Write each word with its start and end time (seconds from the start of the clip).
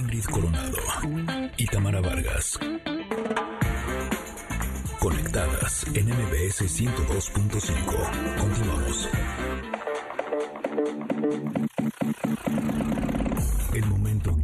Ingrid 0.00 0.24
Coronado 0.24 0.78
y 1.58 1.66
Tamara 1.66 2.00
Vargas. 2.00 2.58
Conectadas 4.98 5.84
en 5.94 6.06
MBS 6.06 6.62
102.5. 6.62 8.38
Continuamos. 8.38 9.08
El 13.74 13.86
momento 13.86 14.39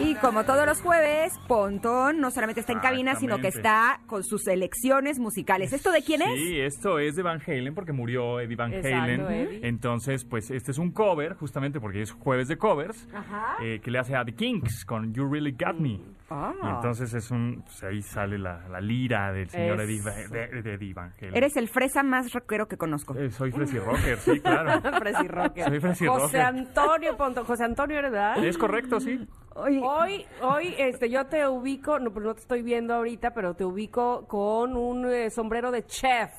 Y 0.00 0.16
como 0.16 0.44
todos 0.44 0.66
los 0.66 0.80
jueves, 0.82 1.32
Pontón 1.46 2.20
no 2.20 2.30
solamente 2.30 2.60
está 2.60 2.72
en 2.72 2.80
cabina, 2.80 3.14
sino 3.14 3.38
que 3.38 3.48
está 3.48 4.00
con 4.06 4.24
sus 4.24 4.42
selecciones 4.42 5.18
musicales. 5.20 5.72
¿Esto 5.72 5.92
de 5.92 6.02
quién 6.02 6.20
es? 6.22 6.34
Sí, 6.34 6.60
esto 6.60 6.98
es 6.98 7.14
de 7.14 7.22
Van 7.22 7.40
Halen 7.46 7.74
porque 7.74 7.92
murió 7.92 8.40
Eddie 8.40 8.56
Van 8.56 8.72
Exacto, 8.72 8.96
Halen. 8.98 9.20
Eddie. 9.20 9.60
Entonces, 9.68 10.24
pues 10.24 10.50
este 10.50 10.72
es 10.72 10.78
un 10.78 10.90
cover, 10.90 11.34
justamente 11.34 11.80
porque 11.80 12.02
es 12.02 12.10
jueves 12.10 12.48
de 12.48 12.56
covers, 12.58 13.08
Ajá. 13.14 13.56
eh, 13.62 13.80
que 13.82 13.90
le 13.90 13.98
hace 14.00 14.16
a 14.16 14.24
The 14.24 14.34
Kings 14.34 14.84
con 14.84 15.14
You 15.14 15.30
Really 15.30 15.52
Got 15.52 15.78
Me. 15.78 16.00
Ah. 16.30 16.52
Y 16.62 16.66
entonces 16.66 17.14
es 17.14 17.30
un, 17.30 17.62
pues, 17.62 17.84
ahí 17.84 18.02
sale 18.02 18.38
la, 18.38 18.66
la 18.68 18.80
lira 18.80 19.32
del 19.32 19.48
señor 19.48 19.80
Eddie, 19.80 20.00
de, 20.02 20.62
de 20.62 20.74
Eddie 20.74 20.92
Van 20.94 21.12
Halen. 21.20 21.36
Eres 21.36 21.56
el 21.56 21.68
fresa 21.68 22.02
más 22.02 22.32
rockero 22.32 22.66
que 22.66 22.76
conozco. 22.76 23.14
Eh, 23.16 23.30
soy 23.30 23.52
Fresy 23.52 23.78
Rocker, 23.78 24.18
sí, 24.18 24.40
claro. 24.40 24.80
Fresi 24.98 25.28
Rocker. 25.28 25.68
Soy 25.68 25.80
Fresi 25.80 26.06
José 26.06 26.24
Rocker. 26.24 26.40
Antonio 26.40 27.16
Ponto. 27.16 27.44
José 27.44 27.64
Antonio, 27.64 27.98
¿eres 27.98 28.10
verdad? 28.10 28.44
Es 28.44 28.58
correcto, 28.58 28.98
sí. 28.98 29.26
Hoy, 29.56 30.26
hoy, 30.42 30.74
este, 30.78 31.08
yo 31.08 31.26
te 31.26 31.46
ubico, 31.46 32.00
no, 32.00 32.12
pues 32.12 32.26
no 32.26 32.34
te 32.34 32.40
estoy 32.40 32.62
viendo 32.62 32.92
ahorita, 32.94 33.32
pero 33.34 33.54
te 33.54 33.64
ubico 33.64 34.26
con 34.26 34.76
un 34.76 35.08
eh, 35.08 35.30
sombrero 35.30 35.70
de 35.70 35.86
chef. 35.86 36.32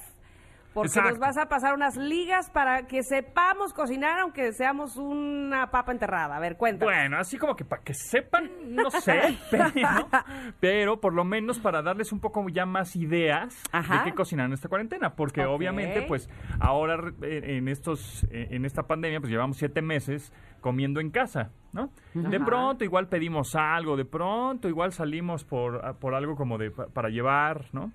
Porque 0.76 0.90
Exacto. 0.90 1.10
nos 1.12 1.20
vas 1.20 1.38
a 1.38 1.48
pasar 1.48 1.74
unas 1.74 1.96
ligas 1.96 2.50
para 2.52 2.86
que 2.86 3.02
sepamos 3.02 3.74
cocinar, 3.74 4.20
aunque 4.20 4.52
seamos 4.52 4.98
una 4.98 5.72
papa 5.72 5.92
enterrada. 5.94 6.36
A 6.36 6.40
ver, 6.40 6.58
cuéntame. 6.58 6.92
Bueno, 6.92 7.18
así 7.18 7.38
como 7.38 7.56
que 7.56 7.64
para 7.64 7.82
que 7.82 7.94
sepan, 7.94 8.52
no 8.76 8.92
sé, 8.92 9.38
pero, 9.50 9.70
pero 10.60 11.00
por 11.00 11.14
lo 11.14 11.24
menos 11.24 11.60
para 11.60 11.82
darles 11.82 12.12
un 12.12 12.20
poco 12.20 12.46
ya 12.50 12.66
más 12.66 12.96
ideas 12.98 13.64
Ajá. 13.72 14.00
de 14.00 14.04
qué 14.04 14.14
cocinar 14.16 14.48
en 14.48 14.54
esta 14.54 14.68
cuarentena, 14.68 15.16
porque 15.16 15.46
obviamente, 15.46 16.02
pues 16.04 16.30
ahora 16.60 16.98
eh, 17.22 17.56
en 17.58 17.68
estos, 17.70 18.26
eh, 18.30 18.50
en 18.52 18.66
esta 18.66 18.84
pandemia, 18.84 19.20
pues 19.22 19.32
llevamos 19.32 19.58
siete 19.58 19.82
meses 19.82 20.34
comiendo 20.60 21.00
en 21.00 21.10
casa, 21.12 21.52
¿no? 21.74 21.90
De 22.14 22.40
pronto 22.40 22.84
igual 22.84 23.08
pedimos 23.08 23.56
algo, 23.56 23.96
de 23.96 24.04
pronto 24.06 24.68
igual 24.68 24.92
salimos 24.92 25.46
por, 25.46 25.98
por 26.00 26.16
algo 26.16 26.36
como 26.36 26.58
de 26.58 26.72
pa- 26.72 26.88
para 26.88 27.10
llevar, 27.10 27.66
¿no? 27.72 27.92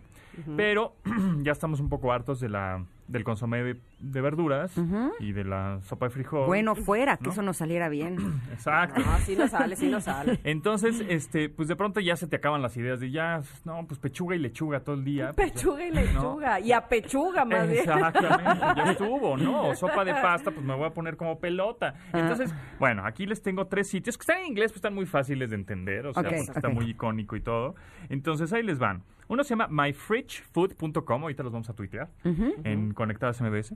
Pero 0.57 0.97
ya 1.43 1.53
estamos 1.53 1.81
un 1.81 1.89
poco 1.89 2.13
hartos 2.13 2.41
de 2.41 2.49
la 2.49 2.85
del 3.09 3.25
consomé 3.25 3.77
de, 4.01 4.21
verduras 4.21 4.73
y 5.21 5.33
de 5.33 5.45
la 5.45 5.81
sopa 5.83 6.07
de 6.07 6.11
frijol. 6.11 6.47
bueno, 6.47 6.75
fuera, 6.75 7.17
que 7.17 7.31
eso 7.31 7.43
nos 7.43 7.59
saliera 7.59 7.89
bien. 7.89 8.17
Exacto. 8.53 9.01
No, 9.01 9.19
sí 9.19 9.37
nos 9.37 9.51
sale, 9.51 9.77
sí 9.77 9.89
nos 9.89 10.05
sale. 10.05 10.41
Entonces, 10.45 11.03
este, 11.09 11.49
pues 11.49 11.69
de 11.69 11.77
pronto 11.77 12.01
ya 12.01 12.17
se 12.17 12.27
te 12.27 12.37
acaban 12.37 12.63
las 12.63 12.77
ideas 12.77 13.01
de 13.01 13.11
ya, 13.11 13.41
no, 13.65 13.87
pues 13.87 13.99
pechuga 14.01 14.37
y 14.37 14.39
lechuga 14.39 14.81
todo 14.81 14.97
el 14.97 15.05
día. 15.05 15.33
pues, 15.35 15.53
Pechuga 15.53 15.87
y 15.87 15.91
¿no? 15.91 16.01
lechuga. 16.01 16.61
Y 16.61 16.73
a 16.73 16.87
pechuga, 16.89 17.45
más 17.45 17.69
bien. 17.69 17.81
Exactamente, 17.81 18.61
ya 18.77 18.91
estuvo, 18.93 19.37
¿no? 19.37 19.69
O 19.69 19.75
sopa 19.75 20.05
de 20.05 20.13
pasta, 20.13 20.51
pues 20.51 20.65
me 20.65 20.75
voy 20.75 20.87
a 20.87 20.91
poner 20.91 21.17
como 21.17 21.39
pelota. 21.39 21.95
Entonces, 22.13 22.53
bueno, 22.79 23.05
aquí 23.05 23.27
les 23.27 23.43
tengo 23.43 23.67
tres 23.67 23.89
sitios 23.89 24.17
que 24.17 24.23
están 24.23 24.39
en 24.41 24.47
inglés, 24.47 24.73
pues 24.73 24.77
están 24.77 24.95
muy 24.95 25.07
fáciles 25.07 25.51
de 25.51 25.57
entender, 25.57 26.07
o 26.07 26.13
sea, 26.15 26.23
Ok, 26.23 26.29
porque 26.29 26.53
está 26.53 26.69
muy 26.69 26.91
icónico 26.91 27.37
y 27.37 27.41
todo. 27.41 27.75
Entonces, 28.09 28.53
ahí 28.53 28.63
les 28.63 28.79
van. 28.79 29.03
Uno 29.29 29.45
se 29.45 29.51
llama 29.51 29.69
myfridgefood.com, 29.71 31.23
ahorita 31.23 31.43
los 31.43 31.53
vamos 31.53 31.69
a 31.71 31.75
tuitear 31.75 32.09
en 32.25 32.93
Conectadas 32.95 33.41
MBS. 33.41 33.75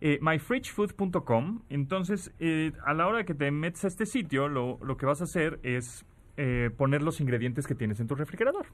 Eh, 0.00 0.18
myfridgefood.com. 0.20 1.62
Entonces, 1.70 2.32
eh, 2.38 2.72
a 2.84 2.94
la 2.94 3.06
hora 3.06 3.24
que 3.24 3.34
te 3.34 3.50
metes 3.50 3.84
a 3.84 3.88
este 3.88 4.06
sitio, 4.06 4.48
lo, 4.48 4.96
que 4.96 5.06
vas 5.06 5.20
a 5.20 5.24
hacer 5.24 5.60
es 5.62 6.04
eh, 6.36 6.70
poner 6.76 7.02
los 7.02 7.20
ingredientes 7.20 7.66
que 7.66 7.74
tienes 7.74 8.00
en 8.00 8.06
tu 8.06 8.14
refrigerador. 8.14 8.66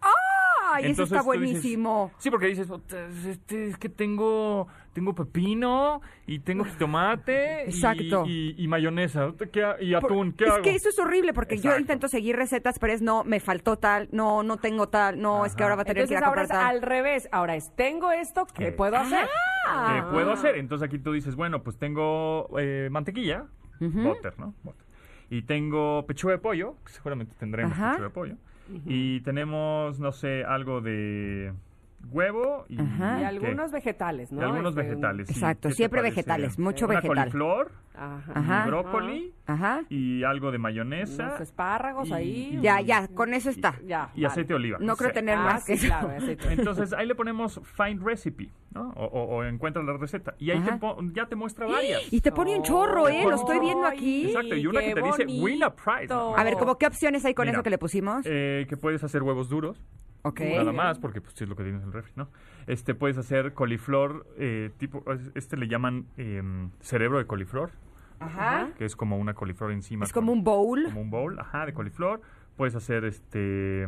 Ay, 0.73 0.83
eso 0.85 0.91
Entonces 1.03 1.17
está 1.19 1.25
tú 1.25 1.33
dices- 1.39 1.53
buenísimo. 1.53 2.13
sí, 2.19 2.31
porque 2.31 2.47
dices, 2.47 2.67
"Puta, 2.67 3.07
este, 3.29 3.67
es 3.69 3.77
que 3.77 3.89
tengo, 3.89 4.67
tengo 4.93 5.15
pepino 5.15 6.01
y 6.27 6.39
tengo 6.41 6.65
jitomate 6.65 7.65
y- 7.67 7.71
Exacto. 7.71 8.25
y, 8.27 8.55
y 8.63 8.69
mayonesa 8.69 9.33
¿qué 9.53 9.75
y 9.81 9.95
atún. 9.95 10.33
¿Qué 10.33 10.45
es 10.45 10.51
hago? 10.51 10.63
que 10.63 10.75
eso 10.75 10.89
es 10.89 10.99
horrible 10.99 11.33
porque 11.33 11.59
yo 11.59 11.77
intento 11.79 12.09
seguir 12.09 12.37
recetas, 12.37 12.79
pero 12.79 12.93
es 12.93 13.03
no, 13.03 13.25
me 13.25 13.41
faltó 13.41 13.77
tal, 13.77 14.09
no, 14.13 14.43
no 14.43 14.57
tengo 14.59 14.89
tal, 14.89 15.21
no, 15.21 15.45
es 15.47 15.55
que 15.55 15.63
ahora 15.63 15.77
va 15.77 15.83
a 15.83 15.85
tener 15.85 16.07
que 16.07 16.13
ir 16.15 16.19
Entonces 16.19 16.25
a 16.25 16.29
ahora 16.29 16.43
comprar 16.43 16.61
es 16.61 16.67
tal. 16.67 16.77
al 16.77 16.83
revés. 16.83 17.29
Ahora 17.33 17.57
es, 17.57 17.75
tengo 17.77 18.13
esto, 18.13 18.47
¿qué 18.47 18.67
¿Qué? 18.67 18.73
puedo 18.73 18.97
hacer? 18.97 19.27
¿Qué 19.27 20.03
puedo 20.11 20.33
hacer? 20.33 20.57
Entonces 20.57 20.87
aquí 20.87 20.99
tú 20.99 21.13
dices, 21.13 21.35
bueno, 21.37 21.63
pues 21.63 21.77
tengo 21.79 22.49
eh, 22.59 22.89
mantequilla, 22.91 23.47
butter, 23.81 24.39
¿no? 24.39 24.55
Butter. 24.63 24.85
Y 25.33 25.43
tengo 25.43 26.05
pechuga 26.07 26.33
de 26.35 26.39
pollo, 26.39 26.75
que 26.85 26.93
seguramente 26.93 27.35
tendremos 27.39 27.73
Ajá. 27.73 27.91
pechuga 27.93 28.09
de 28.09 28.15
pollo. 28.15 28.35
Y 28.87 29.21
tenemos, 29.23 29.99
no 30.01 30.13
sé, 30.13 30.45
algo 30.45 30.81
de 30.81 31.53
huevo 32.11 32.65
y, 32.69 32.79
algunos 32.79 33.73
vegetales, 33.73 34.33
¿no? 34.33 34.41
Y 34.41 34.45
algunos 34.45 34.71
Este, 34.77 34.83
vegetales. 34.83 35.29
sí. 35.29 35.35
Exacto, 35.35 35.69
¿Qué 35.69 35.73
te 35.73 35.77
siempre 35.77 36.03
vegetales, 36.03 36.59
mucho 36.59 36.87
Una 36.87 36.95
vegetal. 36.97 37.17
coliflor, 37.19 37.73
Ajá. 38.01 38.33
Ajá. 38.35 38.63
y 38.65 38.69
brócoli 38.71 39.35
Ajá. 39.47 39.83
y 39.91 40.25
algo 40.25 40.51
de 40.51 40.59
mayonesa. 40.59 41.27
Unos 41.29 41.41
espárragos 41.43 42.09
y- 42.09 42.13
ahí. 42.15 42.59
Ya, 42.63 42.81
ya, 42.81 43.09
con 43.09 43.35
eso 43.35 43.51
está. 43.51 43.79
Ya. 43.87 44.11
y 44.15 44.25
aceite 44.25 44.49
de 44.49 44.55
oliva. 44.55 44.79
No 44.81 44.97
creo 44.97 45.13
tener 45.13 45.37
Ah, 45.39 45.43
más 45.45 45.65
que 45.65 45.77
sí, 45.77 45.87
eso. 45.87 45.99
claro, 45.99 46.17
aceite. 46.17 46.53
Entonces 46.53 46.93
ahí 46.95 47.07
le 47.07 47.15
ponemos 47.15 47.61
find 47.77 48.03
recipe, 48.03 48.51
¿no? 48.73 48.91
O, 48.97 49.05
o- 49.05 49.37
o 49.37 49.45
encuentra 49.45 49.83
la 49.83 49.93
receta. 49.97 50.35
Y 50.39 50.51
ahí 50.51 50.61
te 50.61 50.71
ya 51.13 51.27
te 51.27 51.37
muestra 51.37 51.67
varias. 51.67 52.13
Y 52.13 52.21
te 52.21 52.33
pone 52.33 52.57
un 52.57 52.63
chorro, 52.63 53.09
¿eh? 53.09 53.23
Lo 53.25 53.35
estoy 53.37 53.61
viendo 53.61 53.87
aquí. 53.87 54.27
Exacto, 54.29 54.57
y 54.57 54.67
una 54.67 54.81
que 54.81 54.95
te 54.95 55.03
dice 55.03 55.27
win 55.27 55.63
a 55.63 55.71
prize. 55.75 56.13
A 56.13 56.43
ver, 56.45 56.55
¿cómo 56.55 56.79
qué 56.79 56.87
opciones 56.87 57.25
hay 57.25 57.35
con 57.35 57.45
Mira, 57.47 57.59
eso 57.59 57.63
que 57.63 57.71
le 57.71 57.79
pusimos? 57.79 58.23
Eh, 58.25 58.67
que 58.69 58.77
puedes 58.77 59.05
hacer 59.05 59.23
huevos 59.23 59.49
duros. 59.49 59.85
ok. 60.23 60.41
Nada 60.41 60.73
más, 60.73 60.99
porque 60.99 61.21
pues 61.21 61.35
sí 61.35 61.45
es 61.45 61.51
lo 61.51 61.57
que 61.57 61.63
tienes 61.65 61.83
en 61.83 61.89
el 61.89 61.93
refri, 61.95 62.13
¿no? 62.17 62.29
Este, 62.67 62.95
puedes 62.95 63.17
hacer 63.19 63.53
coliflor, 63.55 64.27
eh, 64.39 64.71
tipo, 64.79 65.03
este 65.35 65.57
le 65.57 65.67
llaman 65.67 66.07
em, 66.19 66.71
cerebro 66.81 67.19
de 67.19 67.27
coliflor, 67.27 67.71
Ajá. 68.21 68.69
que 68.77 68.85
es 68.85 68.95
como 68.97 69.17
una 69.19 69.35
coliflor 69.35 69.73
encima. 69.73 70.05
Es 70.05 70.13
como 70.13 70.33
un 70.33 70.45
bowl. 70.45 70.85
Como 70.85 71.01
un 71.01 71.11
bowl, 71.11 71.39
ajá, 71.39 71.67
de 71.67 71.73
coliflor. 71.73 72.21
Puedes 72.57 72.75
hacer, 72.75 73.05
este, 73.05 73.87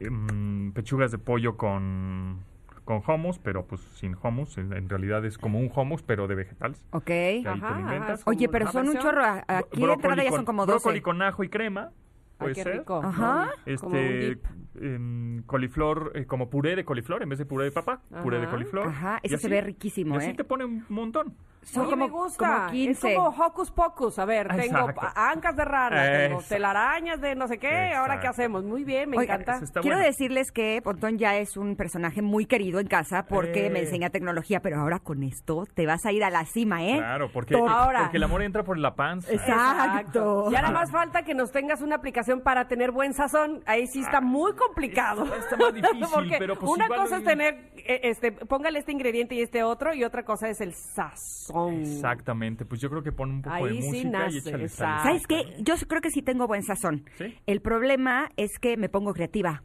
em, 0.00 0.72
pechugas 0.72 1.10
de 1.10 1.18
pollo 1.18 1.56
con, 1.56 2.38
con 2.84 3.02
hummus, 3.06 3.38
pero 3.38 3.66
pues 3.66 3.80
sin 3.80 4.16
hummus. 4.22 4.58
En, 4.58 4.72
en 4.72 4.88
realidad 4.88 5.24
es 5.24 5.38
como 5.38 5.58
un 5.58 5.70
hummus, 5.74 6.02
pero 6.02 6.26
de 6.28 6.34
vegetales. 6.34 6.84
Ok. 6.90 7.04
Que 7.04 7.14
ahí 7.28 7.42
te 7.42 7.48
Ajá, 7.48 7.74
lo 7.74 7.80
inventas. 7.80 8.22
Oye, 8.26 8.48
pero 8.48 8.64
una 8.66 8.72
son 8.72 8.86
un 8.88 8.92
versión. 8.94 9.12
chorro. 9.14 9.24
a- 9.24 9.44
Aquí 9.48 9.80
de 9.80 9.86
Brócoli 9.86 9.92
entrada 9.92 10.22
ya 10.24 10.30
con- 10.30 10.38
son 10.38 10.44
como 10.46 10.66
Brócoli 10.66 11.00
12. 11.00 11.02
con 11.02 11.22
ajo 11.22 11.44
y 11.44 11.48
crema. 11.48 11.90
Ay, 11.90 11.92
Puede 12.38 12.54
qué 12.54 12.62
ser. 12.64 12.78
rico. 12.78 13.00
Ajá. 13.04 13.50
Como 13.80 13.92
un 13.92 13.96
Este, 13.98 14.28
dip. 14.30 14.44
em, 14.80 15.42
coliflor, 15.44 16.12
eh, 16.14 16.26
como 16.26 16.50
puré 16.50 16.74
de 16.74 16.84
coliflor, 16.84 17.22
en 17.22 17.28
vez 17.28 17.38
de 17.38 17.44
puré 17.46 17.66
de 17.66 17.72
papa, 17.72 18.00
puré 18.22 18.38
de 18.38 18.44
Ajá. 18.44 18.52
coliflor. 18.52 18.88
Ajá, 18.88 19.20
Y 19.22 19.26
ese 19.28 19.38
se 19.38 19.46
así- 19.46 19.50
ve 19.54 19.60
riquísimo, 19.60 20.14
y 20.14 20.18
así 20.18 20.30
¿eh? 20.30 20.34
te 20.34 20.42
pone 20.44 20.64
un 20.64 20.84
montón. 20.88 21.34
Son 21.62 21.84
como, 21.88 21.96
me 22.06 22.10
gusta. 22.10 22.56
como 22.56 22.70
15. 22.72 23.10
Es 23.12 23.16
como 23.16 23.28
hocus 23.44 23.70
pocus. 23.70 24.18
A 24.18 24.24
ver, 24.24 24.48
tengo 24.48 24.78
Exacto. 24.90 25.06
ancas 25.14 25.54
de 25.56 25.64
rana, 25.64 26.04
tengo 26.28 26.42
telarañas 26.48 27.20
de 27.20 27.34
no 27.36 27.46
sé 27.46 27.58
qué. 27.58 27.92
Ahora, 27.94 28.18
¿qué 28.20 28.26
hacemos? 28.26 28.64
Muy 28.64 28.82
bien, 28.84 29.08
me 29.10 29.16
Oiga, 29.18 29.34
encanta. 29.36 29.60
Quiero 29.80 29.96
bueno. 29.96 29.98
decirles 29.98 30.50
que 30.50 30.80
Pontón 30.82 31.18
ya 31.18 31.36
es 31.36 31.56
un 31.56 31.76
personaje 31.76 32.20
muy 32.20 32.46
querido 32.46 32.80
en 32.80 32.88
casa 32.88 33.26
porque 33.26 33.66
Eh. 33.66 33.70
me 33.70 33.80
enseña 33.80 34.10
tecnología, 34.10 34.60
pero 34.60 34.80
ahora 34.80 34.98
con 34.98 35.22
esto 35.22 35.64
te 35.74 35.86
vas 35.86 36.04
a 36.04 36.12
ir 36.12 36.24
a 36.24 36.30
la 36.30 36.44
cima, 36.46 36.84
¿eh? 36.84 36.96
Claro, 36.98 37.30
porque. 37.32 37.54
Ahora. 37.56 38.00
porque 38.02 38.16
el 38.16 38.24
amor 38.24 38.42
entra 38.42 38.64
por 38.64 38.76
la 38.76 38.94
panza. 38.96 39.32
Exacto. 39.32 40.50
Ya 40.50 40.62
nada 40.62 40.74
más 40.74 40.90
falta 40.90 41.22
que 41.22 41.34
nos 41.34 41.52
tengas 41.52 41.80
una 41.80 41.96
aplicación 41.96 42.40
para 42.40 42.66
tener 42.68 42.90
buen 42.90 43.14
sazón. 43.14 43.62
Ahí 43.66 43.86
sí 43.86 44.00
está 44.00 44.20
muy 44.20 44.52
complicado. 44.54 45.24
Está- 45.24 45.36
está 45.38 45.56
más 45.56 45.74
difícil, 45.74 46.06
Porque 46.12 46.36
pero 46.38 46.58
pues 46.58 46.70
una 46.72 46.88
cosa 46.88 47.18
es 47.18 47.24
tener, 47.24 47.70
eh, 47.76 48.00
este, 48.04 48.32
póngale 48.32 48.78
este 48.80 48.92
ingrediente 48.92 49.34
y 49.34 49.42
este 49.42 49.62
otro, 49.62 49.94
y 49.94 50.02
otra 50.04 50.24
cosa 50.24 50.48
es 50.48 50.60
el 50.60 50.74
sazón. 50.74 51.51
Exactamente, 51.70 52.64
pues 52.64 52.80
yo 52.80 52.90
creo 52.90 53.02
que 53.02 53.12
pon 53.12 53.30
un 53.30 53.42
poco 53.42 53.54
Ahí 53.54 53.76
de 53.76 53.82
sí 53.82 53.88
música 53.88 54.10
nace, 54.10 54.36
y 54.36 54.38
échale. 54.38 54.68
¿Sabes 54.68 55.26
qué? 55.26 55.56
Yo 55.60 55.74
creo 55.88 56.00
que 56.00 56.10
sí 56.10 56.22
tengo 56.22 56.46
buen 56.46 56.62
sazón. 56.62 57.04
¿Sí? 57.18 57.34
El 57.46 57.60
problema 57.60 58.30
es 58.36 58.58
que 58.60 58.76
me 58.76 58.88
pongo 58.88 59.12
creativa. 59.12 59.62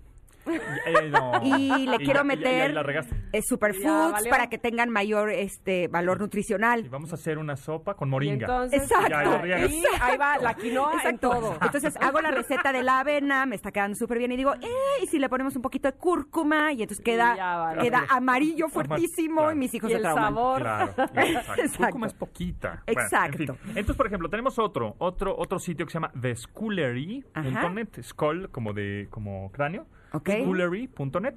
Eh, 0.50 1.10
no. 1.10 1.32
Y 1.44 1.88
le 1.88 1.96
Y 1.96 2.00
quiero 2.00 2.24
ya- 2.24 2.26
y- 2.26 2.30
y- 2.30 2.34
y 2.34 2.38
meter 2.38 3.18
eh, 3.34 3.42
superfoods 3.42 4.28
para 4.30 4.48
que 4.50 4.58
tengan 4.58 4.90
mayor 4.90 5.30
este 5.32 5.88
valor 5.88 6.18
Y 6.18 6.22
nutricional. 6.22 6.88
vamos 6.90 7.12
a 7.12 7.16
hacer 7.16 7.38
una 7.38 7.56
sopa 7.56 7.96
con 7.96 8.08
Y 8.08 8.12
moringa. 8.12 8.46
entonces, 8.46 8.84
Exacto. 8.84 9.46
Y 9.48 9.52
ahí 10.02 10.18
va 10.18 10.38
la 10.38 10.54
quinoa 10.56 10.92
en 10.94 10.98
Exacto. 11.00 11.30
todo. 11.30 11.58
Entonces 11.62 11.96
hago 12.02 12.22
la 12.22 12.32
receta 12.32 12.72
de 12.72 12.84
la 12.84 13.00
avena, 13.02 13.46
me 13.46 13.56
está 13.56 13.72
quedando 13.72 13.96
súper 13.96 14.18
bien 14.20 14.32
y 14.32 14.38
digo, 14.38 14.54
eh, 14.56 14.68
y 15.04 15.08
si 15.08 15.20
le 15.20 15.30
ponemos 15.30 15.56
un 15.56 15.62
poquito 15.62 15.90
de 15.92 15.98
cúrcuma 15.98 16.72
y 16.74 16.82
entonces 16.84 17.00
Y 17.02 17.04
queda, 17.04 17.36
vale. 17.36 17.82
queda 17.82 18.04
amarillo 18.10 18.70
fuertísimo 18.70 19.42
claro. 19.42 19.52
y 19.52 19.56
mis 19.60 19.74
hijos 19.74 19.90
Y 19.90 19.94
se 19.94 19.98
el 19.98 20.04
trauman. 20.04 20.24
sabor. 20.34 20.62
Claro, 20.62 20.86
exacto. 20.92 21.62
Exacto. 21.62 21.78
Cúrcuma 21.88 22.08
es 22.08 22.14
poquita. 22.14 22.84
Bueno, 22.86 23.00
en 23.02 23.06
Exacto. 23.06 23.38
fin. 23.38 23.70
Entonces, 23.70 23.96
por 23.96 24.08
ejemplo, 24.08 24.30
tenemos 24.30 24.58
otro, 24.60 24.96
otro, 25.00 25.36
otro 25.38 25.60
sitio 25.60 25.86
que 25.86 25.92
se 25.92 25.96
llama 25.98 26.12
TheSchoolery.net, 26.20 28.02
Skull 28.04 28.50
como 28.52 28.74
de 28.74 29.08
como 29.10 29.52
cráneo, 29.52 29.86
Ok. 30.14 30.30
Schoolery.net. 30.30 31.36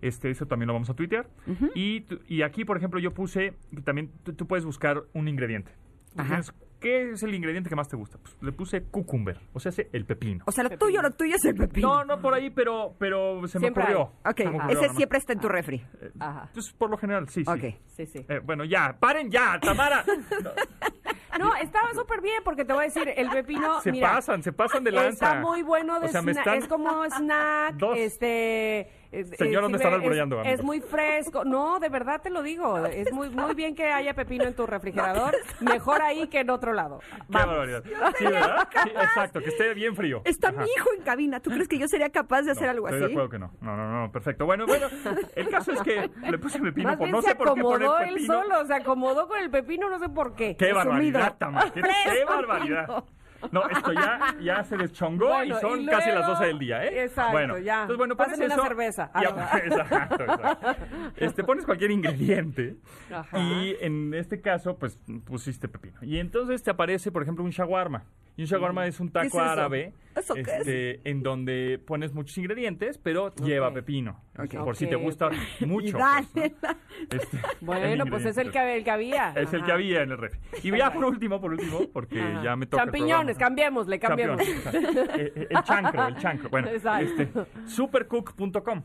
Este, 0.00 0.30
eso 0.30 0.46
también 0.46 0.68
lo 0.68 0.74
vamos 0.74 0.90
a 0.90 0.94
tuitear. 0.94 1.28
y, 1.74 2.02
tu- 2.02 2.20
y 2.28 2.42
aquí, 2.42 2.64
por 2.64 2.76
ejemplo, 2.76 3.00
yo 3.00 3.12
puse, 3.12 3.54
que 3.74 3.82
también 3.82 4.10
tú, 4.22 4.32
tú 4.32 4.46
puedes 4.46 4.64
buscar 4.64 5.02
un 5.12 5.26
ingrediente. 5.28 5.72
Ajá. 6.16 6.40
¿Qué 6.80 7.10
es 7.10 7.24
el 7.24 7.34
ingrediente 7.34 7.68
que 7.68 7.74
más 7.74 7.88
te 7.88 7.96
gusta? 7.96 8.18
Pues 8.18 8.36
le 8.40 8.52
puse 8.52 8.82
cucumber, 8.84 9.40
o 9.52 9.58
sea, 9.58 9.72
el 9.92 10.04
pepino. 10.04 10.44
O 10.46 10.52
sea, 10.52 10.62
lo 10.62 10.70
tuyo, 10.78 11.02
lo 11.02 11.10
tuyo 11.10 11.34
es 11.34 11.44
el 11.44 11.56
pepino. 11.56 11.88
No, 11.88 12.04
no 12.04 12.22
por 12.22 12.34
ahí, 12.34 12.50
pero, 12.50 12.94
pero 13.00 13.44
se 13.48 13.58
me 13.58 13.62
Siempre. 13.62 13.92
Ok, 13.96 14.40
me 14.44 14.58
ocurrió, 14.58 14.80
ese 14.84 14.94
siempre 14.94 15.18
está 15.18 15.32
en 15.32 15.40
tu 15.40 15.48
refri. 15.48 15.82
Ajá. 16.20 16.44
Entonces, 16.46 16.72
por 16.74 16.88
lo 16.88 16.96
general, 16.96 17.28
sí, 17.28 17.44
sí. 17.44 17.50
Ok. 17.50 17.74
Sí, 17.88 18.06
sí. 18.06 18.24
Eh, 18.28 18.40
bueno, 18.44 18.64
ya, 18.64 18.96
paren 19.00 19.28
ya, 19.28 19.58
Tamara. 19.60 20.04
No, 20.06 20.50
No, 21.38 21.54
estaba 21.56 21.92
súper 21.94 22.20
bien 22.20 22.42
porque 22.44 22.64
te 22.64 22.72
voy 22.72 22.82
a 22.82 22.86
decir, 22.86 23.12
el 23.16 23.28
pepino, 23.30 23.80
se 23.80 23.92
mira, 23.92 24.12
pasan, 24.12 24.42
se 24.42 24.52
pasan 24.52 24.82
de 24.84 24.92
lanza. 24.92 25.26
Está 25.26 25.40
muy 25.40 25.62
bueno 25.62 26.00
de 26.00 26.06
O 26.06 26.08
sea, 26.10 26.22
me 26.22 26.32
sna- 26.32 26.38
están- 26.38 26.58
es 26.58 26.68
como 26.68 27.04
snack, 27.04 27.74
Dos. 27.74 27.96
este 27.98 28.90
eh, 29.12 29.24
Señor, 29.36 29.62
¿dónde 29.62 29.78
sirve- 29.78 29.84
están 29.86 29.92
es- 29.92 29.98
albureando, 30.04 30.42
Es, 30.42 30.62
muy 30.62 30.80
fresco. 30.80 31.44
No, 31.44 31.78
de 31.80 31.88
verdad 31.88 32.20
te 32.22 32.30
lo 32.30 32.42
digo, 32.42 32.78
es 32.86 33.12
muy 33.12 33.30
muy 33.30 33.54
bien 33.54 33.74
que 33.74 33.84
haya 33.92 34.14
pepino 34.14 34.44
en 34.44 34.54
tu 34.54 34.66
refrigerador, 34.66 35.34
mejor 35.60 36.02
ahí 36.02 36.28
que 36.28 36.40
en 36.40 36.50
otro 36.50 36.72
lado. 36.72 37.00
Qué 37.00 37.16
Vamos. 37.28 37.56
barbaridad. 37.56 37.82
Sí, 38.18 38.24
¿verdad? 38.24 38.68
Sí, 38.84 38.90
exacto, 38.90 39.40
que 39.40 39.48
esté 39.48 39.74
bien 39.74 39.94
frío. 39.94 40.22
Está 40.24 40.48
Ajá. 40.48 40.62
mi 40.62 40.68
hijo 40.76 40.88
en 40.96 41.02
cabina. 41.02 41.40
¿Tú 41.40 41.50
crees 41.50 41.68
que 41.68 41.78
yo 41.78 41.86
sería 41.88 42.10
capaz 42.10 42.42
de 42.42 42.52
hacer 42.52 42.64
No, 42.64 42.70
algo 42.70 42.88
estoy 42.88 42.98
así? 43.04 43.06
de 43.08 43.12
acuerdo 43.12 43.30
que 43.30 43.38
no. 43.38 43.50
No, 43.60 43.76
no, 43.76 44.00
no, 44.02 44.12
perfecto. 44.12 44.44
Bueno, 44.46 44.66
bueno, 44.66 44.88
el 45.36 45.48
caso 45.48 45.72
es 45.72 45.80
que 45.82 46.10
le 46.30 46.38
puse 46.38 46.58
pepino 46.60 46.88
Más 46.88 46.96
por 46.98 47.06
bien 47.06 47.16
no 47.16 47.22
se 47.22 47.28
sé 47.30 47.34
por 47.36 47.54
qué 47.54 47.60
poner 47.62 47.82
acomodó 47.86 47.98
él 48.00 48.14
pepino. 48.14 48.34
solo, 48.42 48.66
se 48.66 48.74
acomodó 48.74 49.28
con 49.28 49.38
el 49.38 49.50
pepino, 49.50 49.88
no 49.88 49.98
sé 49.98 50.08
por 50.08 50.34
qué. 50.34 50.56
Qué 50.56 50.72
barbaridad, 50.72 51.36
Tamara. 51.38 51.70
Qué, 51.70 51.82
qué 51.82 52.24
barbaridad. 52.24 53.04
No, 53.52 53.68
esto 53.68 53.92
ya, 53.92 54.36
ya 54.40 54.64
se 54.64 54.76
deschongó 54.76 55.28
Bueno, 55.28 55.56
y 55.56 55.60
son 55.60 55.80
y 55.82 55.86
casi 55.86 56.10
las 56.10 56.26
12 56.26 56.44
del 56.46 56.58
día, 56.58 56.84
¿eh? 56.84 57.04
Exacto, 57.04 57.32
bueno, 57.32 57.58
ya. 57.58 57.82
Entonces, 57.82 57.96
bueno, 57.98 58.16
pones 58.16 58.38
una 58.38 58.56
cerveza. 58.56 59.10
y 59.14 59.24
a- 59.24 59.58
exacto, 59.64 60.24
exacto. 60.24 60.76
Este, 61.16 61.44
pones 61.44 61.64
cualquier 61.64 61.90
ingrediente 61.90 62.76
Ajá. 63.12 63.38
y 63.38 63.76
en 63.80 64.12
este 64.14 64.40
caso, 64.40 64.76
pues, 64.78 64.98
pusiste 65.24 65.68
pepino. 65.68 65.98
Y 66.02 66.18
entonces 66.18 66.62
te 66.62 66.70
aparece, 66.70 67.12
por 67.12 67.22
ejemplo, 67.22 67.44
un 67.44 67.50
shawarma. 67.50 68.04
Y 68.38 68.42
un 68.42 68.46
shawarma 68.46 68.86
es 68.86 69.00
un 69.00 69.10
taco 69.10 69.26
es 69.26 69.34
eso? 69.34 69.40
árabe 69.42 69.92
¿Eso 70.14 70.34
qué 70.34 70.40
es? 70.42 70.48
este, 70.48 71.10
en 71.10 71.22
donde 71.24 71.80
pones 71.84 72.12
muchos 72.14 72.38
ingredientes, 72.38 72.96
pero 72.96 73.34
lleva 73.34 73.72
pepino. 73.74 74.22
Ok. 74.38 74.54
Por 74.64 74.76
si 74.76 74.84
Ok, 74.84 74.90
te 74.90 74.96
gusta 74.96 75.30
mucho. 75.66 75.98
Pues, 75.98 77.28
Bueno, 77.60 78.06
pues 78.06 78.24
es 78.24 78.38
el 78.38 78.50
que, 78.52 78.76
el 78.76 78.84
que 78.84 78.90
había. 78.92 79.32
es 79.32 79.52
el 79.52 79.64
que 79.64 79.72
había 79.72 80.02
en 80.02 80.12
el 80.12 80.18
refri. 80.18 80.38
Y 80.62 80.76
ya 80.76 80.92
por 80.92 81.04
último, 81.04 81.40
por 81.40 81.52
último, 81.52 81.80
porque 81.92 82.20
Ajá. 82.20 82.42
ya 82.44 82.56
me 82.56 82.66
toca. 82.66 82.82
el 82.82 82.86
Champiñones, 82.86 83.36
programa. 83.36 83.38
cambiémosle, 83.38 83.98
cambiémosle. 83.98 84.54
Campeón, 84.62 84.84
exacto. 84.84 85.18
Eh, 85.18 85.32
eh, 85.34 85.46
el 85.50 85.62
chancro, 85.64 86.06
el 86.06 86.16
chancro. 86.16 86.48
Bueno, 86.50 86.68
Exacto. 86.72 87.04
este, 87.42 87.68
supercook.com. 87.70 88.82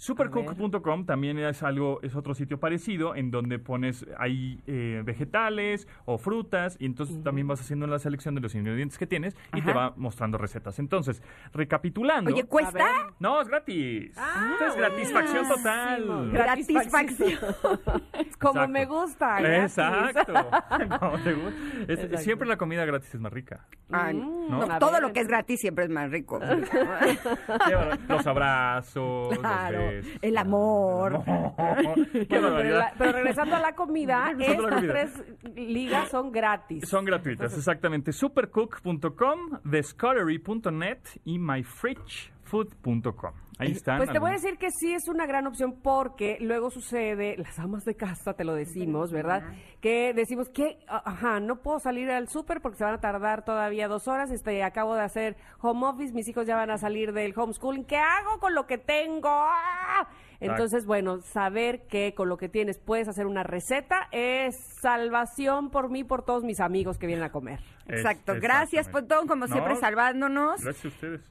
Supercook.com 0.00 1.04
también 1.04 1.38
es 1.38 1.62
algo, 1.62 2.00
es 2.02 2.16
otro 2.16 2.34
sitio 2.34 2.58
parecido 2.58 3.14
en 3.14 3.30
donde 3.30 3.58
pones 3.58 4.06
ahí 4.18 4.58
eh, 4.66 5.02
vegetales 5.04 5.86
o 6.06 6.16
frutas 6.16 6.78
y 6.80 6.86
entonces 6.86 7.22
también 7.22 7.46
vas 7.46 7.60
haciendo 7.60 7.86
la 7.86 7.98
selección 7.98 8.34
de 8.34 8.40
los 8.40 8.54
ingredientes 8.54 8.96
que 8.96 9.06
tienes 9.06 9.36
y 9.54 9.60
te 9.60 9.74
va 9.74 9.92
mostrando 9.96 10.38
recetas. 10.38 10.78
Entonces, 10.78 11.22
recapitulando. 11.52 12.32
Oye, 12.32 12.44
¿cuesta? 12.44 12.86
no, 13.18 13.42
es 13.42 13.48
gratis. 13.48 14.16
Esto 14.16 14.66
es 14.68 14.76
gratisfacción 14.76 15.46
total. 15.48 16.30
Gratisfacción. 16.32 17.38
Como 18.40 18.68
me 18.68 18.86
gusta. 18.86 19.38
gratis. 19.40 19.76
Exacto. 19.78 20.32
Como 20.98 21.18
te 21.18 21.32
gusta. 21.34 21.60
Es- 21.88 21.98
Exacto. 22.00 22.16
siempre 22.18 22.48
la 22.48 22.56
comida 22.56 22.86
gratis 22.86 23.14
es 23.14 23.20
más 23.20 23.32
rica. 23.32 23.66
Ah, 23.92 24.12
Mm, 24.14 24.50
no, 24.50 24.78
todo 24.78 25.00
lo 25.00 25.12
que 25.12 25.20
es 25.20 25.28
gratis 25.28 25.60
siempre 25.60 25.84
es 25.84 25.90
más 25.90 26.10
rico. 26.10 26.40
Los 28.08 28.26
abrazos, 28.26 29.38
Claro, 29.38 29.78
los. 29.84 29.89
El 30.22 30.36
amor. 30.38 31.22
El 31.26 31.34
amor. 31.78 32.08
Qué 32.12 32.26
pero, 32.28 32.50
la- 32.60 32.92
regresando 32.98 33.56
a 33.56 33.60
la 33.60 33.74
comida, 33.74 34.32
la 34.36 34.44
estas 34.46 34.74
comida. 34.74 34.92
tres 34.92 35.24
ligas 35.56 36.08
son 36.10 36.30
gratis. 36.32 36.88
Son 36.88 37.04
gratuitas, 37.04 37.56
exactamente. 37.56 38.12
Supercook.com, 38.12 39.60
thescullery.net 39.70 40.98
y 41.24 41.38
myfridgefood.com. 41.38 43.32
Ahí 43.60 43.72
están. 43.72 43.98
Pues 43.98 44.10
te 44.10 44.18
voy 44.18 44.30
a 44.30 44.34
decir 44.34 44.56
que 44.56 44.70
sí 44.70 44.94
es 44.94 45.06
una 45.06 45.26
gran 45.26 45.46
opción 45.46 45.80
porque 45.82 46.38
luego 46.40 46.70
sucede, 46.70 47.36
las 47.38 47.58
amas 47.58 47.84
de 47.84 47.94
casa 47.94 48.32
te 48.34 48.44
lo 48.44 48.54
decimos, 48.54 49.12
¿verdad? 49.12 49.42
Que 49.80 50.14
decimos 50.14 50.48
que, 50.48 50.78
ajá, 50.88 51.40
no 51.40 51.56
puedo 51.56 51.78
salir 51.78 52.10
al 52.10 52.28
súper 52.28 52.60
porque 52.60 52.78
se 52.78 52.84
van 52.84 52.94
a 52.94 53.00
tardar 53.00 53.44
todavía 53.44 53.86
dos 53.86 54.08
horas, 54.08 54.30
este, 54.30 54.62
acabo 54.62 54.94
de 54.94 55.02
hacer 55.02 55.36
home 55.60 55.86
office, 55.86 56.14
mis 56.14 56.26
hijos 56.28 56.46
ya 56.46 56.56
van 56.56 56.70
a 56.70 56.78
salir 56.78 57.12
del 57.12 57.34
homeschooling, 57.36 57.84
¿qué 57.84 57.96
hago 57.96 58.38
con 58.40 58.54
lo 58.54 58.66
que 58.66 58.78
tengo? 58.78 59.28
¡Ah! 59.28 60.08
Entonces, 60.40 60.86
bueno, 60.86 61.20
saber 61.20 61.86
que 61.86 62.14
con 62.14 62.30
lo 62.30 62.38
que 62.38 62.48
tienes 62.48 62.78
puedes 62.78 63.08
hacer 63.08 63.26
una 63.26 63.42
receta 63.42 64.08
es 64.10 64.56
salvación 64.80 65.70
por 65.70 65.90
mí, 65.90 66.02
por 66.02 66.24
todos 66.24 66.44
mis 66.44 66.60
amigos 66.60 66.96
que 66.96 67.06
vienen 67.06 67.24
a 67.24 67.30
comer. 67.30 67.60
Exacto. 67.86 68.34
Gracias. 68.40 68.88
Pontón, 68.88 69.26
como 69.26 69.46
No, 69.46 69.52
siempre, 69.52 69.76
salvándonos. 69.76 70.62
Gracias 70.62 70.84
a 70.86 70.88
ustedes. 70.88 71.30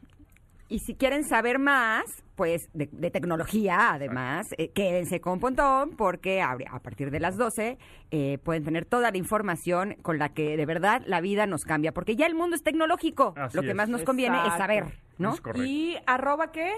Y 0.69 0.79
si 0.79 0.93
quieren 0.93 1.23
saber 1.23 1.57
más, 1.57 2.03
pues 2.35 2.69
de, 2.73 2.87
de 2.91 3.09
tecnología, 3.09 3.91
además, 3.91 4.47
eh, 4.59 4.69
quédense 4.69 5.19
con 5.19 5.39
Pontón, 5.39 5.95
porque 5.97 6.41
a, 6.41 6.55
a 6.71 6.79
partir 6.79 7.09
de 7.09 7.19
las 7.19 7.37
12 7.37 7.79
eh, 8.11 8.37
pueden 8.43 8.63
tener 8.63 8.85
toda 8.85 9.09
la 9.09 9.17
información 9.17 9.95
con 10.03 10.19
la 10.19 10.29
que 10.29 10.55
de 10.57 10.65
verdad 10.67 11.01
la 11.07 11.21
vida 11.21 11.47
nos 11.47 11.65
cambia. 11.65 11.91
Porque 11.91 12.15
ya 12.15 12.27
el 12.27 12.35
mundo 12.35 12.55
es 12.55 12.61
tecnológico. 12.63 13.33
Así 13.35 13.57
Lo 13.57 13.63
que 13.63 13.69
es. 13.71 13.75
más 13.75 13.89
nos 13.89 14.03
conviene 14.03 14.37
es 14.45 14.53
saber, 14.53 14.85
¿no? 15.17 15.33
Es. 15.33 15.41
¿Y 15.55 15.97
arroba 16.05 16.51
qué? 16.51 16.71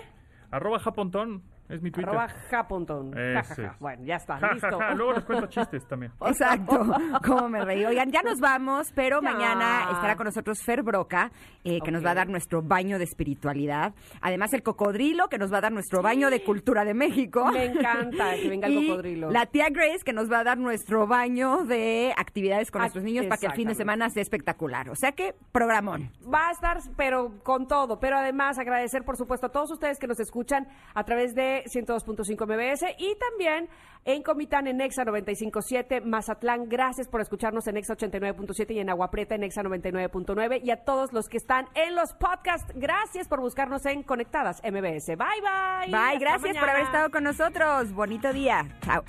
Arroba 0.52 0.80
japontón 0.80 1.44
es 1.72 1.82
mi 1.82 1.92
Twitter. 1.92 2.10
Arroba 2.10 2.28
japontón. 2.50 3.12
Ja, 3.14 3.40
Ese 3.40 3.56
ja, 3.56 3.68
ja. 3.68 3.74
es. 3.74 3.80
Bueno, 3.80 4.04
ya 4.06 4.16
está, 4.16 4.40
listo. 4.54 4.80
ja. 4.80 4.94
Luego 4.96 5.14
les 5.14 5.24
cuento 5.24 5.48
chistes 5.48 5.88
también. 5.88 6.12
Exacto, 6.26 6.86
como 7.26 7.50
me 7.50 7.64
reí. 7.66 7.86
Oigan, 7.86 8.12
ya 8.12 8.22
nos 8.22 8.40
vamos, 8.40 8.92
pero 8.96 9.22
Ya. 9.22 9.32
mañana 9.32 9.90
estará 9.92 10.16
con 10.16 10.26
nosotros 10.26 10.60
Fer 10.64 10.84
Broca, 10.84 11.32
eh, 11.64 11.80
que 11.84 11.92
nos 11.92 12.06
va 12.06 12.12
a 12.12 12.16
dar 12.16 12.28
nuestro 12.30 12.62
baño 12.62 12.98
de 12.98 13.06
espiritualidad. 13.06 13.94
Además, 14.22 14.54
el 14.54 14.64
cocodrilo, 14.64 15.28
que 15.30 15.38
nos 15.38 15.52
va 15.54 15.58
a 15.60 15.62
dar 15.62 15.72
nuestro 15.72 16.02
baño 16.02 16.30
de 16.30 16.44
cultura 16.44 16.84
de 16.86 16.94
México. 16.94 17.46
Me 17.52 17.66
encanta 17.66 18.36
que 18.36 18.50
venga 18.50 18.68
el 18.68 18.74
Y 18.82 18.88
cocodrilo. 18.90 19.32
La 19.32 19.46
tía 19.46 19.68
Grace, 19.70 20.00
que 20.06 20.14
nos 20.14 20.32
va 20.32 20.40
a 20.40 20.44
dar 20.44 20.58
nuestro 20.58 21.08
baño 21.08 21.64
de 21.66 22.14
actividades 22.18 22.72
con 22.72 22.82
Ah, 22.82 22.86
nuestros 22.86 23.04
niños 23.04 23.26
para 23.28 23.38
que 23.40 23.46
el 23.46 23.54
fin 23.54 23.68
de 23.68 23.76
semana 23.76 24.10
sea 24.10 24.22
espectacular. 24.22 24.90
O 24.90 24.96
sea 24.96 25.12
que, 25.12 25.36
programón. 25.52 26.12
Va 26.34 26.48
a 26.48 26.52
estar, 26.52 26.78
pero 26.98 27.40
con 27.44 27.68
todo. 27.68 28.00
Pero 28.00 28.18
además 28.18 28.58
agradecer, 28.58 29.04
por 29.04 29.18
supuesto, 29.18 29.48
a 29.48 29.50
todos 29.52 29.72
ustedes 29.72 30.00
que 30.00 30.08
nos 30.08 30.20
escuchan 30.20 30.68
a 30.94 31.04
través 31.04 31.36
de 31.36 31.61
102.5 31.66 32.46
MBS 32.46 32.86
y 32.98 33.16
también 33.16 33.70
en 34.06 34.24
Comitán 34.24 34.68
en 34.68 34.82
Exa 34.82 35.04
95.7, 35.06 36.04
Mazatlán. 36.04 36.68
Gracias 36.68 37.08
por 37.08 37.22
escucharnos 37.22 37.68
en 37.68 37.78
Exa 37.78 37.96
89.7 37.96 38.72
y 38.76 38.80
en 38.80 38.90
Agua 38.90 39.12
Prieta 39.12 39.36
en 39.36 39.44
Exa 39.44 39.62
99.9. 39.64 40.62
Y 40.64 40.72
a 40.72 40.78
todos 40.78 41.14
los 41.14 41.30
que 41.30 41.38
están 41.38 41.68
en 41.76 41.96
los 41.96 42.14
podcasts, 42.14 42.72
gracias 42.76 43.28
por 43.28 43.42
buscarnos 43.42 43.86
en 43.86 44.04
Conectadas 44.04 44.62
MBS. 44.64 45.08
Bye, 45.08 45.18
bye. 45.18 45.88
Bye, 45.88 45.96
Hasta 45.96 46.20
gracias 46.20 46.58
por 46.58 46.70
haber 46.70 46.84
estado 46.84 47.12
con 47.12 47.24
nosotros. 47.24 47.94
Bonito 47.94 48.34
día. 48.34 48.68
Chao. 48.82 49.04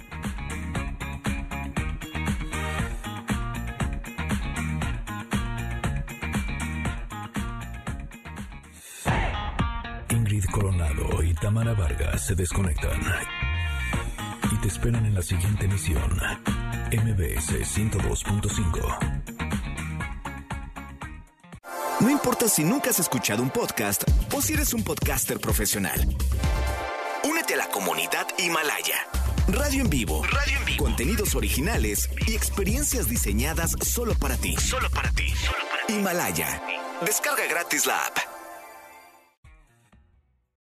Ingrid 10.33 10.51
Coronado 10.51 11.23
y 11.23 11.35
Tamara 11.35 11.75
Vargas 11.75 12.25
se 12.29 12.35
desconectan 12.35 12.99
y 14.51 14.57
te 14.63 14.69
esperan 14.69 15.05
en 15.05 15.15
la 15.15 15.21
siguiente 15.21 15.67
emisión. 15.67 16.11
MBS 16.91 17.51
102.5. 17.77 19.23
No 22.01 22.09
importa 22.09 22.49
si 22.49 22.65
nunca 22.65 22.89
has 22.89 22.99
escuchado 22.99 23.43
un 23.43 23.51
podcast 23.51 24.05
o 24.33 24.41
si 24.41 24.55
eres 24.55 24.73
un 24.73 24.83
podcaster 24.83 25.39
profesional. 25.39 26.01
Únete 27.25 27.53
a 27.53 27.59
la 27.59 27.69
comunidad 27.69 28.27
Himalaya. 28.39 29.07
Radio 29.49 29.83
en 29.83 29.91
vivo. 29.91 30.25
Radio 30.25 30.57
en 30.57 30.65
vivo. 30.65 30.85
Contenidos 30.85 31.35
originales 31.35 32.09
y 32.27 32.35
experiencias 32.35 33.07
diseñadas 33.07 33.73
solo 33.83 34.15
para 34.15 34.39
ti. 34.39 34.57
Solo 34.57 34.89
para 34.89 35.11
ti. 35.11 35.27
Himalaya. 35.91 36.63
Descarga 37.05 37.45
gratis 37.51 37.85
la 37.85 38.07
app. 38.07 38.32